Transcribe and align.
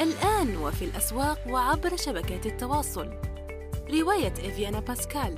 الآن 0.00 0.56
وفي 0.56 0.84
الأسواق 0.84 1.38
وعبر 1.50 1.96
شبكات 1.96 2.46
التواصل. 2.46 3.10
رواية 3.90 4.32
إفيانا 4.32 4.80
باسكال. 4.80 5.34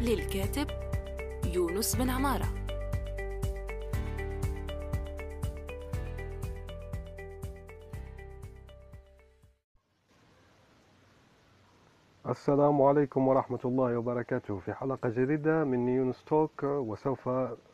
للكاتب 0.00 0.66
يونس 1.54 1.96
بن 1.96 2.10
عمارة. 2.10 2.48
السلام 12.28 12.82
عليكم 12.82 13.28
ورحمة 13.28 13.58
الله 13.64 13.98
وبركاته. 13.98 14.58
في 14.58 14.74
حلقة 14.74 15.08
جديدة 15.08 15.64
من 15.64 15.88
يونس 15.88 16.24
توك 16.24 16.62
وسوف 16.62 17.28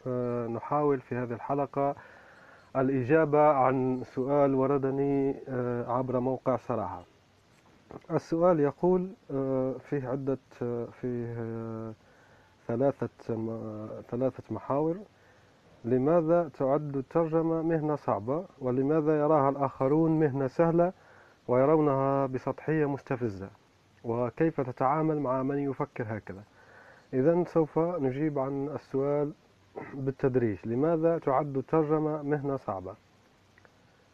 آه، 0.06 0.46
نحاول 0.46 1.00
في 1.00 1.14
هذه 1.14 1.32
الحلقة 1.32 1.96
الإجابة 2.76 3.40
عن 3.40 4.02
سؤال 4.04 4.54
وردني 4.54 5.36
آه، 5.48 5.92
عبر 5.92 6.20
موقع 6.20 6.56
صراحة 6.56 7.02
السؤال 8.10 8.60
يقول 8.60 9.10
آه، 9.30 9.72
فيه 9.78 10.08
عدة 10.08 10.38
فيه 11.00 11.34
ثلاثة 12.66 13.08
ثلاثة 14.10 14.42
محاور. 14.50 14.96
لماذا 15.84 16.48
تعد 16.48 16.96
الترجمة 16.96 17.62
مهنة 17.62 17.96
صعبة؟ 17.96 18.44
ولماذا 18.58 19.18
يراها 19.18 19.48
الآخرون 19.48 20.20
مهنة 20.20 20.46
سهلة 20.46 20.92
ويرونها 21.48 22.26
بسطحية 22.26 22.86
مستفزة؟ 22.86 23.50
وكيف 24.04 24.60
تتعامل 24.60 25.20
مع 25.20 25.42
من 25.42 25.58
يفكر 25.58 26.04
هكذا؟ 26.08 26.42
إذا 27.14 27.44
سوف 27.44 27.78
نجيب 27.78 28.38
عن 28.38 28.68
السؤال 28.68 29.32
بالتدريج. 29.94 30.58
لماذا 30.64 31.18
تعد 31.18 31.56
الترجمة 31.56 32.22
مهنة 32.22 32.56
صعبة؟ 32.56 32.94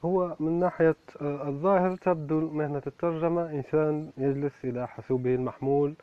هو 0.05 0.37
من 0.41 0.60
ناحية 0.60 0.96
آه، 1.23 1.48
الظاهر 1.48 1.96
تبدو 1.96 2.41
مهنة 2.51 2.82
الترجمة 2.87 3.51
إنسان 3.51 4.10
يجلس 4.18 4.65
إلى 4.65 4.88
حاسوبه 4.88 5.35
المحمول 5.35 5.95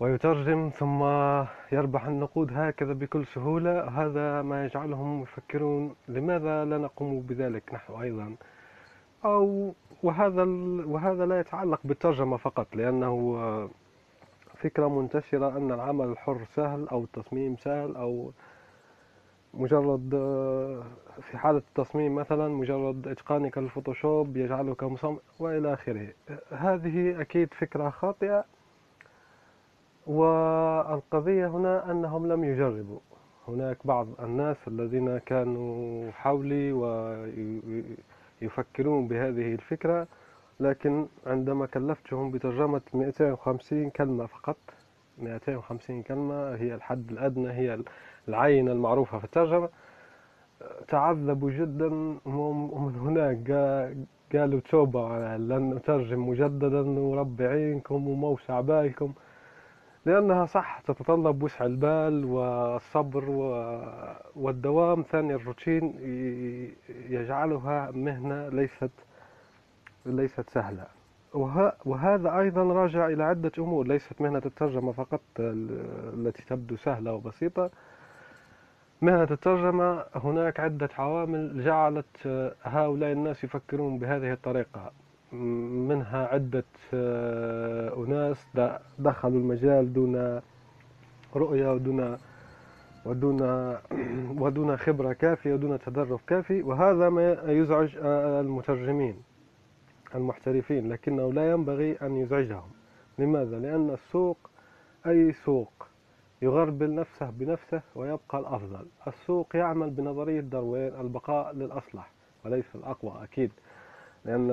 ويترجم 0.00 0.70
ثم 0.74 1.02
يربح 1.72 2.06
النقود 2.06 2.52
هكذا 2.52 2.92
بكل 2.92 3.26
سهولة. 3.26 3.88
هذا 3.88 4.42
ما 4.42 4.64
يجعلهم 4.64 5.22
يفكرون 5.22 5.94
لماذا 6.08 6.64
لا 6.64 6.78
نقوم 6.78 7.20
بذلك 7.20 7.74
نحن 7.74 7.92
أيضا؟ 7.92 8.36
أو 9.24 9.74
وهذا 10.02 10.42
وهذا 10.86 11.26
لا 11.26 11.40
يتعلق 11.40 11.80
بالترجمة 11.84 12.36
فقط 12.36 12.76
لأنه 12.76 13.36
آه، 13.38 13.68
فكرة 14.64 14.88
منتشرة 14.88 15.56
أن 15.56 15.72
العمل 15.72 16.06
الحر 16.06 16.44
سهل 16.56 16.88
أو 16.88 17.04
التصميم 17.04 17.56
سهل 17.56 17.96
أو 17.96 18.32
مجرد 19.54 20.14
آه، 20.14 20.82
في 21.30 21.38
حالة 21.38 21.58
التصميم 21.58 22.14
مثلا 22.14 22.48
مجرد 22.48 23.08
إتقانك 23.08 23.58
للفوتوشوب 23.58 24.36
يجعلك 24.36 24.82
مصمم 24.84 25.18
وإلى 25.40 25.72
آخره. 25.72 26.08
هذه 26.50 27.20
أكيد 27.20 27.54
فكرة 27.54 27.90
خاطئة 27.90 28.44
والقضية 30.06 31.46
هنا 31.46 31.90
أنهم 31.90 32.26
لم 32.26 32.44
يجربوا. 32.44 32.98
هناك 33.48 33.86
بعض 33.86 34.06
الناس 34.20 34.56
الذين 34.68 35.18
كانوا 35.18 36.10
حولي 36.10 36.72
ويفكرون 38.42 39.08
بهذه 39.08 39.54
الفكرة. 39.54 40.06
لكن 40.60 41.06
عندما 41.26 41.66
كلفتهم 41.66 42.30
بترجمة 42.30 42.80
250 42.94 43.90
كلمة 43.90 44.26
فقط 44.26 44.56
250 45.18 46.02
كلمة 46.02 46.54
هي 46.54 46.74
الحد 46.74 47.10
الأدنى 47.10 47.52
هي 47.52 47.78
العينة 48.28 48.72
المعروفة 48.72 49.18
في 49.18 49.24
الترجمة 49.24 49.68
تعذبوا 50.88 51.50
جدا. 51.50 52.18
ومن 52.26 52.96
هناك 52.96 53.50
قالوا 54.32 54.60
توبة 54.60 55.36
لن 55.36 55.74
نترجم 55.74 56.28
مجددا 56.28 56.80
وربي 56.80 57.46
عينكم 57.46 58.08
وموسع 58.08 58.60
بالكم. 58.60 59.12
لأنها 60.06 60.46
صح 60.46 60.80
تتطلب 60.80 61.42
وسع 61.42 61.64
البال 61.64 62.24
والصبر 62.24 63.24
والدوام. 64.36 65.02
ثاني 65.02 65.34
الروتين 65.34 65.94
يجعلها 67.08 67.90
مهنة 67.90 68.48
ليست 68.48 68.90
ليست 70.06 70.50
سهلة. 70.50 70.86
وهذا 71.84 72.38
أيضا 72.38 72.62
راجع 72.62 73.06
إلى 73.06 73.24
عدة 73.24 73.52
أمور 73.58 73.86
ليست 73.86 74.20
مهنة 74.20 74.42
الترجمة 74.46 74.92
فقط 74.92 75.20
التي 75.40 76.44
تبدو 76.44 76.76
سهلة 76.76 77.12
وبسيطة. 77.12 77.70
مهنة 79.02 79.28
الترجمة 79.30 80.04
هناك 80.14 80.60
عدة 80.60 80.88
عوامل 80.98 81.64
جعلت 81.64 82.26
هؤلاء 82.62 83.12
الناس 83.12 83.44
يفكرون 83.44 83.98
بهذه 83.98 84.32
الطريقة. 84.32 84.92
منها 85.88 86.26
عدة 86.26 86.64
أناس 87.96 88.46
دخلوا 88.98 89.40
المجال 89.40 89.92
دون 89.92 90.40
رؤية 91.36 91.72
ودون 91.72 92.16
ودون 93.04 93.42
ودون 94.38 94.76
خبرة 94.76 95.12
كافية 95.12 95.54
ودون 95.54 95.78
تدرب 95.78 96.20
كافي. 96.26 96.62
وهذا 96.62 97.08
ما 97.08 97.52
يزعج 97.52 97.96
المترجمين. 98.02 99.16
المحترفين 100.14 100.88
لكنه 100.92 101.32
لا 101.32 101.50
ينبغي 101.50 101.96
أن 102.02 102.16
يزعجهم. 102.16 102.70
لماذا؟ 103.18 103.58
لأن 103.58 103.90
السوق 103.90 104.50
أي 105.06 105.32
سوق 105.32 105.72
يغربل 106.42 106.94
نفسه 106.94 107.30
بنفسه 107.30 107.82
ويبقى 107.94 108.38
الأفضل. 108.38 108.86
السوق 109.06 109.56
يعمل 109.56 109.90
بنظرية 109.90 110.40
داروين 110.40 110.94
البقاء 111.00 111.54
للأصلح 111.54 112.10
وليس 112.44 112.64
الأقوى 112.74 113.12
أكيد. 113.22 113.50
لأن 114.24 114.50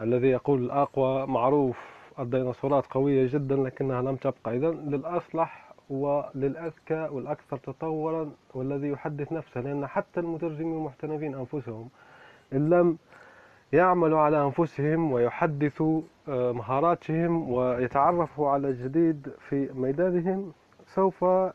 الذي 0.00 0.28
يقول 0.28 0.62
الأقوى 0.64 1.26
معروف 1.26 1.78
الديناصورات 2.18 2.86
قوية 2.86 3.28
جدا 3.32 3.56
لكنها 3.56 4.02
لم 4.02 4.16
تبقى. 4.16 4.56
إذا 4.56 4.70
للأصلح 4.70 5.68
وللأذكى 5.90 7.08
والأكثر 7.10 7.56
تطورا 7.56 8.30
والذي 8.54 8.88
يحدث 8.88 9.32
نفسه 9.32 9.60
لأن 9.60 9.86
حتى 9.86 10.20
المترجمين 10.20 10.74
المحترفين 10.76 11.34
أنفسهم 11.34 11.88
إن 12.52 12.70
لم 12.70 12.98
يعملوا 13.72 14.20
على 14.20 14.44
أنفسهم 14.44 15.12
ويحدثوا 15.12 16.02
آه، 16.28 16.52
مهاراتهم 16.52 17.50
ويتعرفوا 17.52 18.50
على 18.50 18.68
الجديد 18.68 19.28
في 19.48 19.68
ميدانهم 19.74 20.52
سوف 20.86 21.24
آه، 21.24 21.52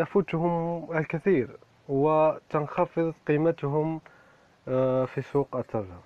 يفوتهم 0.00 0.86
الكثير 0.96 1.48
وتنخفض 1.88 3.14
قيمتهم 3.26 4.00
آه، 4.68 5.04
في 5.04 5.22
سوق 5.22 5.56
الترجمة. 5.56 6.00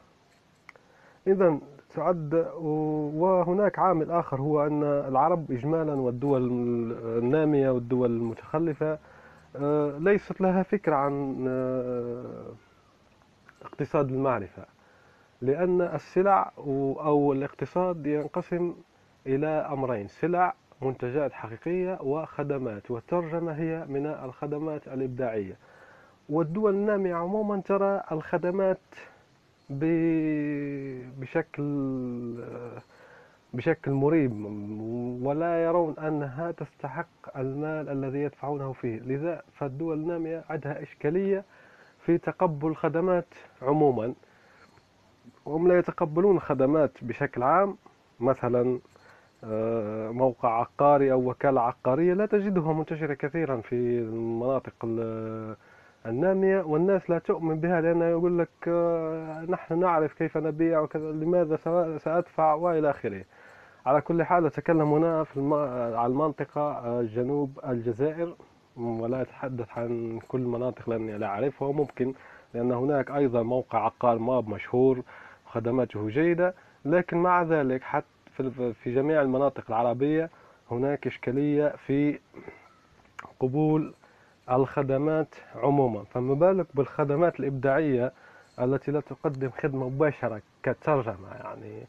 إذا 1.27 1.59
تعد 1.95 2.35
وهناك 2.61 3.79
عامل 3.79 4.11
آخر 4.11 4.41
هو 4.41 4.67
أن 4.67 4.83
العرب 4.83 5.53
إجمالا 5.53 5.95
والدول 5.95 6.43
النامية 7.03 7.71
والدول 7.71 8.11
المتخلفة 8.11 8.99
ليست 9.99 10.41
لها 10.41 10.63
فكرة 10.63 10.95
عن 10.97 11.37
اقتصاد 13.67 14.09
المعرفة 14.13 14.65
لأن 15.41 15.81
السلع 15.81 16.53
أو 16.59 17.33
الاقتصاد 17.33 18.07
ينقسم 18.07 18.75
إلى 19.27 19.47
أمرين 19.47 20.09
سلع 20.09 20.55
منتجات 20.83 21.33
حقيقية 21.33 21.99
وخدمات 22.03 22.91
والترجمة 22.91 23.53
هي 23.53 23.85
من 23.89 24.07
الخدمات 24.07 24.89
الإبداعية. 24.89 25.57
والدول 26.29 26.75
النامية 26.75 27.15
عموما 27.15 27.61
ترى 27.61 28.03
الخدمات 28.13 28.79
بشكل 31.21 31.65
بشكل 33.55 33.91
مريب 33.91 34.33
ولا 35.23 35.65
يرون 35.65 35.95
أنها 35.99 36.51
تستحق 36.51 37.37
المال 37.39 37.89
الذي 37.89 38.19
يدفعونه 38.19 38.73
فيه. 38.73 38.99
لذا 38.99 39.43
فالدول 39.53 39.99
النامية 39.99 40.45
عندها 40.51 40.83
إشكالية 40.83 41.45
في 42.07 42.19
تقبل 42.19 42.75
خدمات 42.75 43.35
عموما. 43.63 44.15
هم 45.47 45.69
لا 45.69 45.79
يتقبلون 45.79 46.41
خدمات 46.41 46.91
بشكل 47.03 47.43
عام. 47.43 47.77
مثلا 48.21 48.81
آه، 49.45 50.11
موقع 50.11 50.61
عقاري 50.61 51.13
أو 51.13 51.31
وكالة 51.31 51.61
عقارية 51.61 52.15
لا 52.15 52.27
تجدها 52.27 52.73
منتشرة 52.73 53.15
كثيرا 53.15 53.61
في 53.61 53.75
المناطق 53.99 54.75
النامية. 56.07 56.61
والناس 56.61 57.11
لا 57.11 57.19
تؤمن 57.19 57.61
بها 57.61 57.81
لأنه 57.81 58.05
يقول 58.05 58.39
لك 58.39 58.69
آه، 58.69 59.47
نحن 59.49 59.79
نعرف 59.79 60.13
كيف 60.13 60.37
نبيع 60.37 60.81
وكذا 60.81 61.13
لماذا 61.13 61.57
سأدفع 61.99 62.55
وإلى 62.55 62.91
آخره. 62.91 63.25
على 63.87 64.01
كل 64.01 64.23
حال 64.23 64.47
أتكلم 64.47 64.93
هنا 64.93 65.25
في 65.25 65.37
الم... 65.37 65.55
على 65.95 66.07
المنطقة 66.07 66.61
آه، 66.61 67.03
جنوب 67.03 67.61
الجزائر. 67.69 68.35
ولا 68.77 69.23
أتحدث 69.23 69.79
عن 69.79 70.19
كل 70.29 70.39
المناطق 70.39 70.91
لأني 70.91 71.19
لا 71.19 71.27
أعرفها 71.27 71.73
ممكن 71.73 72.15
لأن 72.55 72.73
هناك 72.73 73.11
أيضا 73.11 73.43
موقع 73.43 73.85
عقار 73.85 74.19
ماب 74.19 74.49
مشهور 74.49 75.03
وخدماته 75.47 76.09
جيدة 76.09 76.55
لكن 76.85 77.17
مع 77.17 77.43
ذلك 77.43 77.83
حتى 77.83 78.07
في 78.83 78.95
جميع 78.95 79.23
المناطق 79.23 79.65
العربية 79.69 80.31
هناك 80.71 81.07
إشكالية 81.07 81.75
في 81.87 82.19
قبول 83.41 83.95
الخدمات 84.51 85.35
عموما. 85.55 86.05
فما 86.05 86.35
بالك 86.35 86.67
بالخدمات 86.75 87.41
الإبداعية 87.41 88.13
التي 88.61 88.91
لا 88.91 89.01
تقدم 89.01 89.51
خدمة 89.63 89.89
مباشرة 89.89 90.41
كترجمة؟ 90.63 91.29
يعني 91.35 91.87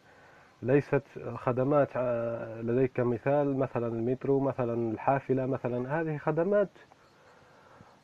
ليست 0.61 1.03
خدمات 1.35 1.89
آه، 1.95 2.61
لديك 2.61 2.99
مثال 2.99 3.57
مثلا 3.57 3.87
المترو 3.87 4.39
مثلا 4.39 4.91
الحافلة 4.91 5.45
مثلا 5.45 6.01
هذه 6.01 6.17
خدمات. 6.17 6.69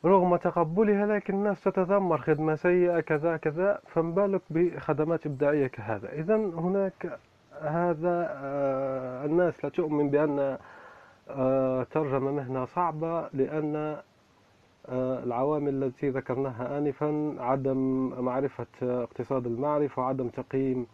رغم 0.04 0.36
تقبلها 0.36 1.06
لكن 1.06 1.34
الناس 1.34 1.64
تتذمر 1.64 2.18
خدمة 2.18 2.54
سيئة 2.54 3.00
كذا 3.00 3.36
كذا 3.36 3.80
فما 3.86 4.14
بالك 4.14 4.42
بخدمات 4.50 5.26
إبداعية 5.26 5.66
كهذا. 5.66 6.12
إذا 6.12 6.36
هناك 6.36 7.18
هذا 7.60 8.28
آه، 8.30 9.24
الناس 9.24 9.64
لا 9.64 9.70
تؤمن 9.70 10.10
بأن 10.10 10.58
آه، 11.30 11.82
ترجمة 11.82 12.32
مهنة 12.32 12.64
صعبة 12.64 13.28
لأن 13.32 13.96
العوامل 14.88 15.84
التي 15.84 16.10
ذكرناها 16.10 16.78
آنفا 16.78 17.36
عدم 17.38 18.08
معرفة 18.24 18.66
اقتصاد 18.82 19.46
المعرفة 19.46 20.02
وعدم 20.02 20.28
تقييم 20.28 20.86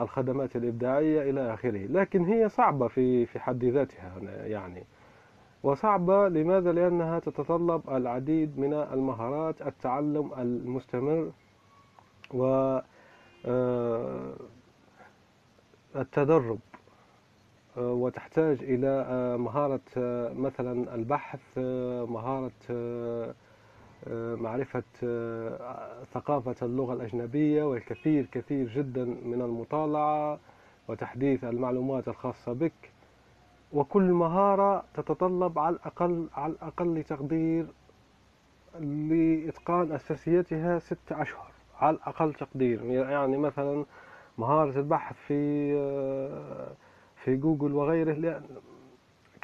الخدمات 0.00 0.56
الإبداعية 0.56 1.30
إلى 1.30 1.54
آخره 1.54 1.86
لكن 1.86 2.24
هي 2.24 2.48
صعبة 2.48 2.88
في 2.88 3.26
في 3.26 3.38
حد 3.38 3.64
ذاتها 3.64 4.18
يعني 4.46 4.84
وصعبة 5.62 6.28
لماذا؟ 6.28 6.72
لأنها 6.72 7.18
تتطلب 7.18 7.82
العديد 7.90 8.58
من 8.58 8.72
المهارات 8.72 9.62
التعلم 9.62 10.30
المستمر 10.38 11.30
و 12.34 12.78
آه، 13.46 14.34
التدرب 15.96 16.58
آه، 17.78 17.92
وتحتاج 17.92 18.62
إلى 18.62 19.06
آه، 19.08 19.36
مهارة 19.36 19.80
مثلا 20.36 20.94
البحث 20.94 21.58
مهارة 22.08 22.52
معرفة 24.36 24.82
آه، 25.04 26.04
ثقافة 26.14 26.66
اللغة 26.66 26.92
الأجنبية 26.92 27.64
والكثير 27.64 28.26
كثير 28.32 28.68
جدا 28.68 29.04
من 29.04 29.42
المطالعة 29.42 30.38
وتحديث 30.88 31.44
المعلومات 31.44 32.08
الخاصة 32.08 32.52
بك. 32.52 32.90
وكل 33.72 34.02
مهارة 34.02 34.84
تتطلب 34.94 35.58
على 35.58 35.76
الأقل 35.76 36.28
على 36.34 36.52
الأقل 36.52 37.04
تقدير 37.08 37.66
لإتقان 38.80 39.92
أساسياتها 39.92 40.78
ست 40.78 41.12
أشهر 41.12 41.50
على 41.80 41.96
الأقل 41.96 42.34
تقدير. 42.34 42.84
يعني 42.84 43.36
مثلا 43.36 43.84
مهارة 44.38 44.78
البحث 44.78 45.16
في 45.26 45.72
آه، 45.78 46.72
في 47.24 47.36
جوجل 47.36 47.72
وغيره 47.72 48.42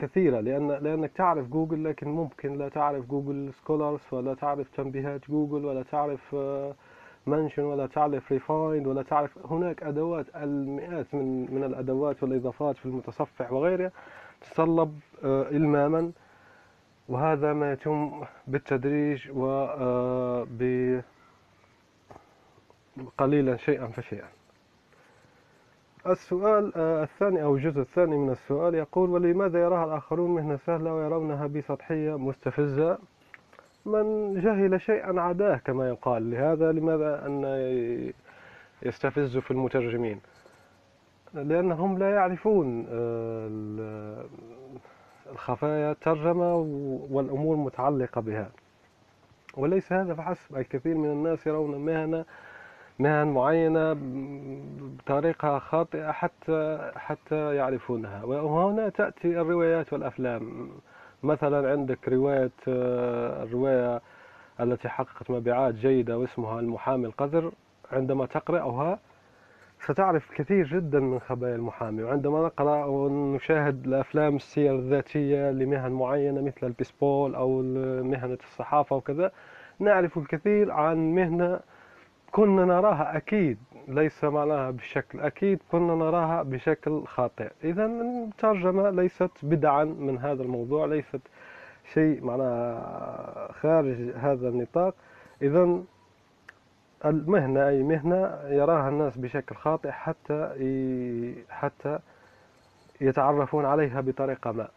كثيرة 0.06 0.40
لأن 0.40 0.68
لأنك 0.68 1.10
تعرف 1.12 1.48
جوجل 1.48 1.84
لكن 1.84 2.08
ممكن 2.08 2.58
لا 2.58 2.68
تعرف 2.68 3.06
Google 3.06 3.52
Scholars 3.52 4.00
ولا 4.12 4.34
تعرف 4.34 4.68
تنبيهات 4.76 5.30
جوجل 5.30 5.64
ولا 5.64 5.82
تعرف 5.82 6.34
Mention 7.26 7.62
آه، 7.62 7.66
ولا 7.66 7.86
تعرف 7.86 8.32
Refind 8.32 8.86
ولا 8.86 9.02
تعرف 9.02 9.46
هناك 9.46 9.82
أدوات 9.82 10.26
المئات 10.36 11.14
من 11.14 11.54
من 11.54 11.64
الأدوات 11.64 12.22
والإضافات 12.22 12.76
في 12.76 12.86
المتصفح 12.86 13.52
وغيرها 13.52 13.92
تتطلب 14.40 15.00
آه، 15.24 15.48
إلماما. 15.48 16.12
وهذا 17.08 17.52
ما 17.52 17.72
يتم 17.72 18.24
بالتدريج 18.46 19.30
و 19.30 19.46
آه، 19.46 20.46
قليلا 23.18 23.56
شيئا 23.56 23.86
فشيئا. 23.86 24.28
السؤال 26.06 26.72
آه، 26.76 27.02
الثاني 27.02 27.42
أو 27.42 27.56
الجزء 27.56 27.80
الثاني 27.80 28.16
من 28.16 28.30
السؤال 28.30 28.74
يقول 28.74 29.10
ولماذا 29.10 29.62
يراها 29.62 29.84
الآخرون 29.84 30.30
مهنة 30.34 30.56
سهلة 30.56 30.94
ويرونها 30.94 31.46
بسطحية 31.46 32.18
مستفزة؟ 32.18 32.98
من 33.86 34.34
جهل 34.40 34.80
شيئا 34.80 35.20
عداه 35.20 35.56
كما 35.56 35.88
يقال. 35.88 36.30
لهذا 36.30 36.72
لماذا 36.72 37.26
أن 37.26 38.12
يستفز 38.82 39.36
في 39.36 39.50
المترجمين؟ 39.50 40.20
لأنهم 41.34 41.98
لا 41.98 42.10
يعرفون 42.10 42.86
آه، 42.90 44.24
الخفايا 45.32 45.92
الترجمة 45.92 46.54
والأمور 47.10 47.54
المتعلقة 47.56 48.20
بها. 48.20 48.50
وليس 49.56 49.92
هذا 49.92 50.14
فحسب 50.14 50.56
الكثير 50.56 50.94
من 50.94 51.10
الناس 51.10 51.46
يرون 51.46 51.76
مهنة 51.76 52.24
مهن 52.98 53.26
معينة 53.26 53.96
بطريقة 54.98 55.58
خاطئة 55.58 56.12
حتى 56.12 56.90
حتى 56.96 57.54
يعرفونها. 57.56 58.24
وهنا 58.24 58.88
تأتي 58.88 59.40
الروايات 59.40 59.92
والأفلام. 59.92 60.68
مثلا 61.22 61.70
عندك 61.70 62.08
رواية 62.08 62.50
الرواية 62.68 64.00
التي 64.60 64.88
حققت 64.88 65.30
مبيعات 65.30 65.74
جيدة 65.74 66.18
واسمها 66.18 66.60
المحامي 66.60 67.06
القذر. 67.06 67.52
عندما 67.92 68.26
تقرأها 68.26 68.98
ستعرف 69.80 70.30
كثير 70.34 70.66
جدا 70.66 71.00
من 71.00 71.18
خبايا 71.18 71.54
المحامي. 71.54 72.02
وعندما 72.02 72.42
نقرأ 72.42 72.84
ونشاهد 72.84 73.86
الأفلام 73.86 74.36
السير 74.36 74.74
الذاتية 74.74 75.50
لمهن 75.50 75.92
معينة 75.92 76.40
مثل 76.40 76.66
البيسبول 76.66 77.34
أو 77.34 77.62
مهنة 78.02 78.38
الصحافة 78.44 78.96
وكذا 78.96 79.32
نعرف 79.78 80.18
الكثير 80.18 80.70
عن 80.72 80.96
مهنة 81.14 81.60
كنا 82.34 82.64
نراها 82.64 83.16
أكيد 83.16 83.58
ليس 83.88 84.24
معناها 84.24 84.70
بشكل 84.70 85.20
أكيد 85.20 85.60
كنا 85.72 85.94
نراها 85.94 86.42
بشكل 86.42 87.04
خاطئ. 87.06 87.50
إذا 87.64 87.86
الترجمة 87.86 88.90
ليست 88.90 89.30
بدعا 89.42 89.84
من 89.84 90.18
هذا 90.18 90.42
الموضوع 90.42 90.86
ليست 90.86 91.20
شيء 91.92 92.24
معناها 92.24 93.52
خارج 93.52 94.10
هذا 94.16 94.48
النطاق. 94.48 94.94
إذا 95.42 95.82
المهنة 97.04 97.68
أي 97.68 97.82
مهنة 97.82 98.38
يراها 98.46 98.88
الناس 98.88 99.18
بشكل 99.18 99.54
خاطئ 99.54 99.90
حتى 99.90 100.54
حتى 101.50 101.98
يتعرفون 103.00 103.64
عليها 103.64 104.00
بطريقة 104.00 104.52
ما. 104.52 104.68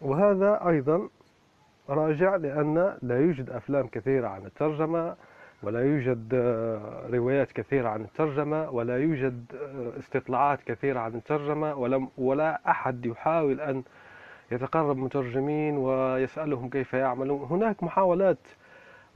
وهذا 0.00 0.68
أيضا 0.68 1.08
راجع 1.88 2.36
لأن 2.36 2.96
لا 3.02 3.20
يوجد 3.20 3.50
أفلام 3.50 3.86
كثيرة 3.86 4.28
عن 4.28 4.46
الترجمة. 4.46 5.16
ولا 5.62 5.80
يوجد 5.80 6.34
آه، 6.34 7.06
روايات 7.12 7.52
كثيرة 7.52 7.88
عن 7.88 8.00
الترجمة 8.00 8.70
ولا 8.70 8.98
يوجد 8.98 9.44
آه، 9.54 9.98
استطلاعات 9.98 10.62
كثيرة 10.62 11.00
عن 11.00 11.14
الترجمة 11.14 11.74
ولا, 11.74 12.08
ولا 12.18 12.60
أحد 12.70 13.06
يحاول 13.06 13.60
أن 13.60 13.82
يتقرب 14.52 14.96
مترجمين 14.96 15.76
ويسألهم 15.76 16.70
كيف 16.70 16.94
يعملون. 16.94 17.46
هناك 17.50 17.82
محاولات 17.82 18.38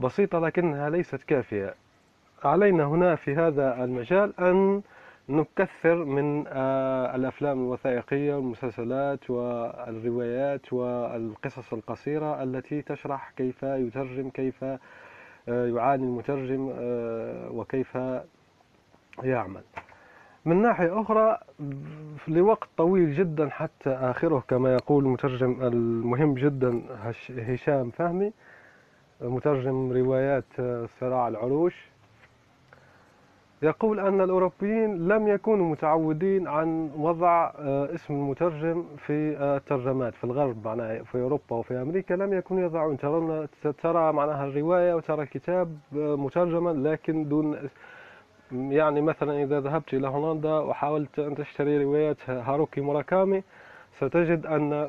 بسيطة 0.01 0.39
لكنها 0.39 0.91
ليست 0.91 1.23
كافية. 1.23 1.75
علينا 2.45 2.85
هنا 2.85 3.15
في 3.15 3.35
هذا 3.35 3.85
المجال 3.85 4.41
أن 4.41 4.83
نكثر 5.29 6.05
من 6.05 6.45
آه، 6.49 7.17
الأفلام 7.17 7.59
الوثائقية 7.59 8.35
والمسلسلات 8.35 9.31
والروايات 9.31 10.73
والقصص 10.73 11.73
القصيرة 11.73 12.43
التي 12.43 12.83
تشرح 12.83 13.33
كيف 13.37 13.63
يترجم 13.63 14.31
كيف 14.31 14.65
يعاني 15.49 16.05
المترجم 16.05 16.71
آه، 16.79 17.51
وكيف 17.51 17.99
يعمل. 19.23 19.63
من 20.45 20.63
ناحية 20.63 21.01
أخرى 21.01 21.39
لوقت 22.29 22.69
طويل 22.77 23.15
جدا 23.15 23.49
حتى 23.49 23.91
آخره 23.91 24.45
كما 24.49 24.75
يقول 24.75 25.05
المترجم 25.05 25.63
المهم 25.63 26.35
جدا 26.35 26.83
هشام 27.39 27.91
فهمي 27.91 28.33
مترجم 29.21 29.93
روايات 29.93 30.45
آه، 30.61 30.89
صراع 31.01 31.29
العروش. 31.29 31.91
يقول 33.63 34.01
أن 34.01 34.21
الأوروبيين 34.21 35.09
لم 35.09 35.29
يكونوا 35.29 35.71
متعودين 35.71 36.49
عن 36.49 36.91
وضع 36.97 37.53
آه، 37.59 37.95
اسم 37.95 38.15
المترجم 38.15 38.85
في 39.07 39.37
آه، 39.37 39.57
الترجمات 39.57 40.15
في 40.15 40.25
الغرب 40.25 40.65
معناها 40.65 41.03
في 41.03 41.19
أوروبا 41.19 41.57
وفي 41.57 41.83
أمريكا 41.83 42.15
لم 42.15 42.33
يكونوا 42.33 42.63
يضعون. 42.63 42.97
ترى 42.97 43.49
ترى 43.83 44.13
معناها 44.13 44.47
الرواية 44.47 44.95
وترى 44.95 45.23
الكتاب 45.23 45.79
آه، 45.97 46.17
مترجما 46.17 46.89
لكن 46.89 47.29
دون 47.29 47.69
يعني 48.53 49.01
مثلا 49.01 49.43
إذا 49.43 49.61
ذهبت 49.61 49.95
إلى 49.95 50.09
هولندا 50.09 50.59
وحاولت 50.59 51.19
أن 51.19 51.35
تشتري 51.35 51.85
روايات 51.85 52.31
هاروكي 52.31 52.81
موراكامي 52.81 53.43
ستجد 53.99 54.47
أن 54.47 54.89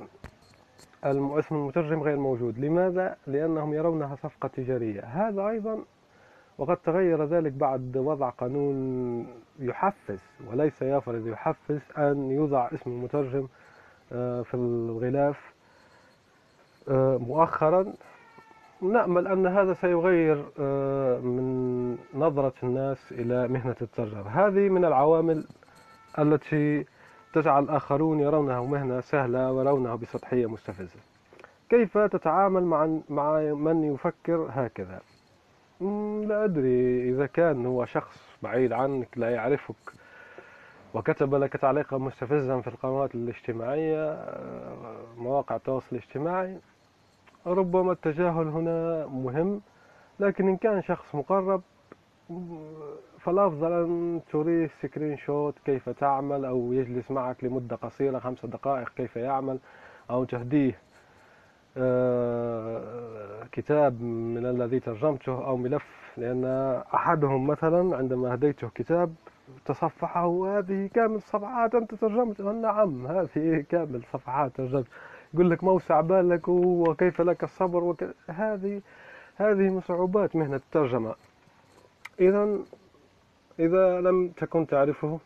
اسم 1.03 1.55
المترجم 1.55 2.03
غير 2.03 2.17
موجود. 2.17 2.59
لماذا؟ 2.59 3.17
لأنهم 3.27 3.73
يرونها 3.73 4.15
صفقة 4.15 4.47
تجارية. 4.47 5.01
هذا 5.01 5.47
أيضا 5.47 5.79
وقد 6.57 6.77
تغير 6.77 7.25
ذلك 7.25 7.51
بعد 7.51 7.97
وضع 7.97 8.29
قانون 8.29 9.27
يحفز 9.59 10.19
وليس 10.47 10.81
يفرض 10.81 11.27
يحفز 11.27 11.81
أن 11.97 12.31
يوضع 12.31 12.69
اسم 12.73 12.91
المترجم 12.91 13.47
آه، 14.11 14.41
في 14.41 14.53
الغلاف. 14.53 15.53
آه، 16.89 17.17
مؤخرا 17.17 17.93
نأمل 18.81 19.27
أن 19.27 19.47
هذا 19.47 19.73
سيغير 19.73 20.45
آه، 20.59 21.19
من 21.19 21.97
نظرة 22.13 22.53
الناس 22.63 23.11
إلى 23.11 23.47
مهنة 23.47 23.75
الترجمة. 23.81 24.29
هذه 24.29 24.69
من 24.69 24.85
العوامل 24.85 25.45
التي 26.19 26.85
تجعل 27.33 27.63
الآخرون 27.63 28.19
يرونها 28.19 28.61
مهنة 28.61 29.01
سهلة 29.01 29.51
ويرونها 29.51 29.95
بسطحية 29.95 30.45
مستفزة. 30.45 30.99
كيف 31.69 31.97
تتعامل 31.97 32.63
مع 33.09 33.39
من 33.53 33.83
يفكر 33.83 34.47
هكذا؟ 34.51 34.99
لا 36.27 36.43
أدري. 36.43 37.09
إذا 37.09 37.25
كان 37.25 37.65
هو 37.65 37.85
شخص 37.85 38.37
بعيد 38.43 38.73
عنك 38.73 39.07
لا 39.17 39.29
يعرفك 39.29 39.75
وكتب 40.93 41.35
لك 41.35 41.53
تعليقا 41.53 41.97
مستفزا 41.97 42.61
في 42.61 42.67
القنوات 42.67 43.15
الاجتماعية 43.15 44.11
آه، 44.11 44.97
مواقع 45.17 45.55
التواصل 45.55 45.87
الاجتماعي 45.95 46.57
ربما 47.47 47.91
التجاهل 47.91 48.47
هنا 48.47 49.05
مهم 49.07 49.61
لكن 50.19 50.47
إن 50.47 50.57
كان 50.57 50.81
شخص 50.81 51.15
مقرب 51.15 51.61
فالأفضل 53.19 53.71
أن 53.71 54.21
تريه 54.31 54.69
سكرين 54.81 55.17
شوت 55.17 55.55
كيف 55.65 55.89
تعمل 55.89 56.45
أو 56.45 56.73
يجلس 56.73 57.11
معك 57.11 57.43
لمدة 57.43 57.75
قصيرة 57.75 58.19
خمس 58.19 58.45
دقائق 58.45 58.89
كيف 58.89 59.15
يعمل 59.15 59.59
أو 60.09 60.23
تهديه. 60.23 60.79
كتاب 63.51 64.01
من 64.01 64.45
الذي 64.45 64.79
ترجمته 64.79 65.45
أو 65.47 65.57
ملف 65.57 65.85
لأن 66.17 66.45
أحدهم 66.93 67.47
مثلا 67.47 67.97
عندما 67.97 68.33
هديته 68.33 68.69
كتاب 68.75 69.13
تصفحه 69.65 70.57
هذه 70.57 70.89
كامل 70.93 71.21
صفحات 71.21 71.75
أنت 71.75 71.95
ترجمتها 71.95 72.53
نعم 72.53 73.07
هذه 73.07 73.65
كامل 73.69 74.03
صفحات 74.13 74.55
ترجمت. 74.55 74.85
يقول 75.33 75.51
لك 75.51 75.63
موسع 75.63 76.01
بالك 76.01 76.47
وكيف 76.47 77.21
لك 77.21 77.43
الصبر 77.43 77.83
وك... 77.83 78.03
هذه 78.27 78.81
هذه 79.35 79.69
من 79.69 79.81
صعوبات 79.81 80.35
مهنة 80.35 80.55
الترجمة. 80.55 81.15
إذا 82.19 82.57
إذا 83.59 84.01
لم 84.01 84.27
تكن 84.27 84.67
تعرفه 84.67 85.19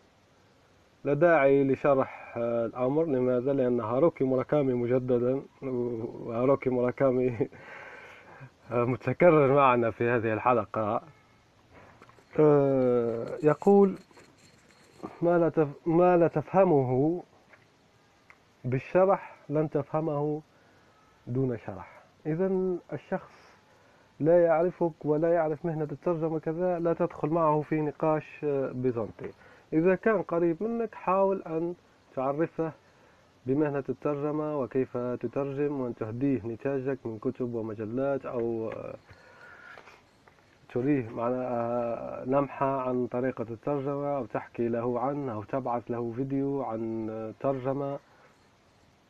لا 1.04 1.14
داعي 1.14 1.64
لشرح 1.64 2.34
آه، 2.38 2.66
الأمر. 2.66 3.06
لماذا؟ 3.06 3.54
لأن 3.54 3.80
هاروكي 3.80 4.24
موراكامي 4.24 4.74
مجددا 4.74 5.42
وهاروكي 5.62 6.70
موراكامي 6.70 7.48
آه، 8.72 8.84
متكرر 8.86 9.54
معنا 9.54 9.92
في 9.92 10.10
هذه 10.10 10.34
الحلقة. 10.34 11.02
آه، 12.40 13.26
يقول 13.44 13.96
ما 15.22 15.38
لا 15.38 15.50
تف... 15.50 15.68
ما 15.86 16.18
لا 16.18 16.28
تفهمه 16.28 17.24
بالشرح 18.66 19.36
لن 19.50 19.70
تفهمه 19.70 20.42
دون 21.28 21.58
شرح. 21.58 22.02
إذا 22.26 22.52
الشخص 22.94 23.52
لا 24.20 24.44
يعرفك 24.44 25.06
ولا 25.06 25.34
يعرف 25.34 25.66
مهنة 25.66 25.88
الترجمة 25.92 26.40
كذا 26.40 26.80
لا 26.80 26.94
تدخل 26.94 27.28
معه 27.28 27.62
في 27.62 27.82
نقاش 27.82 28.46
بيزنطي. 28.74 29.32
إذا 29.74 29.96
كان 29.96 30.22
قريب 30.22 30.64
منك 30.64 30.96
حاول 30.96 31.42
أن 31.42 31.76
تعرفه 32.16 32.72
بمهنة 33.46 33.84
الترجمة 33.90 34.60
وكيف 34.60 34.98
تترجم 34.98 35.82
وأن 35.82 35.96
تهديه 35.96 36.42
نتاجك 36.46 36.98
من 37.06 37.20
كتب 37.20 37.54
ومجلات 37.54 38.26
أو 38.26 38.70
آه، 38.70 38.96
تريه 40.74 41.10
معنا 41.10 41.48
آه، 41.48 42.26
لمحة 42.26 42.82
عن 42.82 43.08
طريقة 43.08 43.46
الترجمة 43.50 44.18
أو 44.18 44.26
تحكي 44.26 44.68
له 44.68 45.00
عنه 45.00 45.34
أو 45.34 45.44
تبعث 45.44 45.92
له 45.92 46.14
فيديو 46.16 46.64
عن 46.64 47.10
آه، 47.10 47.34
ترجمة 47.40 48.00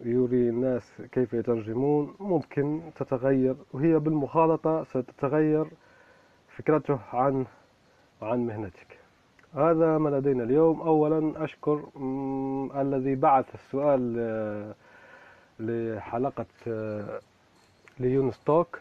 يوري 0.01 0.49
الناس 0.49 1.01
كيف 1.11 1.33
يترجمون. 1.33 2.15
ممكن 2.19 2.81
تتغير 2.95 3.55
وهي 3.73 3.99
بالمخالطة 3.99 4.83
ستتغير 4.83 5.65
فكرته 6.49 6.99
عن 7.13 7.45
عن 8.21 8.47
مهنتك. 8.47 9.00
هذا 9.55 9.97
ما 9.97 10.09
لدينا 10.09 10.43
اليوم. 10.43 10.81
أولا 10.81 11.43
أشكر 11.43 11.83
الذي 12.75 13.15
بعث 13.15 13.55
السؤال 13.55 14.15
آه، 14.19 14.75
لحلقة 15.59 16.45
آه، 16.67 17.19
ليونس 17.99 18.43
توك 18.43 18.79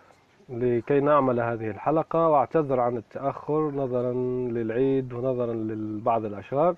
لكي 0.49 1.01
نعمل 1.01 1.41
هذه 1.41 1.71
الحلقة 1.71 2.29
وأعتذر 2.29 2.81
عن 2.81 2.97
التأخر 2.97 3.71
نظرا 3.71 4.13
للعيد 4.53 5.13
ونظرا 5.13 5.53
لبعض 5.53 6.25
الأشغال 6.25 6.77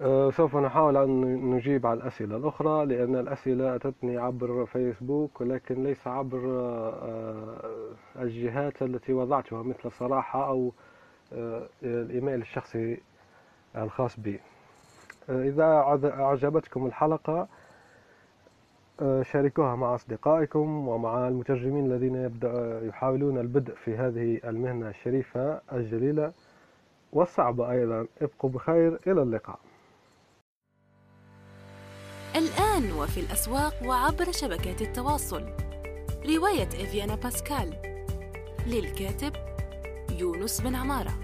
آه، 0.00 0.30
سوف 0.30 0.56
نحاول 0.56 0.96
أن 0.96 1.20
نجيب 1.50 1.86
على 1.86 2.00
الأسئلة 2.00 2.36
الأخرى 2.36 2.86
لأن 2.86 3.16
الأسئلة 3.16 3.76
أتتني 3.76 4.18
عبر 4.18 4.66
فيسبوك 4.66 5.40
ولكن 5.40 5.84
ليس 5.84 6.06
عبر 6.06 6.40
الجهات 8.18 8.82
التي 8.82 9.12
وضعتها 9.12 9.62
مثل 9.62 9.92
صراحة 9.92 10.48
أو 10.48 10.72
الإيميل 11.82 12.40
الشخصي 12.40 13.00
الخاص 13.76 14.20
بي. 14.20 14.40
آه، 15.30 15.42
إذا 15.42 15.64
أعجبتكم 16.10 16.86
الحلقة 16.86 17.48
آه، 19.02 19.22
شاركوها 19.22 19.76
مع 19.76 19.94
أصدقائكم 19.94 20.88
ومع 20.88 21.28
المترجمين 21.28 21.92
الذين 21.92 22.14
يبدأ 22.14 22.80
يحاولون 22.84 23.38
البدء 23.38 23.74
في 23.74 23.96
هذه 23.96 24.40
المهنة 24.44 24.88
الشريفة 24.88 25.60
الجليلة 25.72 26.32
والصعبة 27.12 27.70
أيضا. 27.70 28.06
ابقوا 28.22 28.50
بخير 28.50 28.98
إلى 29.06 29.22
اللقاء. 29.22 29.58
الآن 32.36 32.92
وفي 32.92 33.20
الأسواق 33.20 33.74
وعبر 33.86 34.32
شبكات 34.32 34.82
التواصل. 34.82 35.42
رواية 36.36 36.68
إفيانا 36.68 37.14
باسكال 37.14 37.74
للكاتب 38.66 39.32
يونس 40.10 40.60
بن 40.60 40.74
عمارة. 40.74 41.23